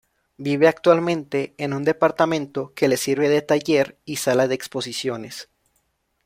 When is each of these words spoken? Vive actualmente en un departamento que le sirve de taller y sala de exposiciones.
Vive 0.37 0.67
actualmente 0.67 1.53
en 1.59 1.73
un 1.73 1.83
departamento 1.83 2.73
que 2.73 2.87
le 2.87 2.97
sirve 2.97 3.29
de 3.29 3.43
taller 3.43 3.99
y 4.03 4.15
sala 4.15 4.47
de 4.47 4.55
exposiciones. 4.55 5.47